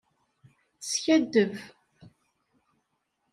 Teskaddeb. 0.79 1.53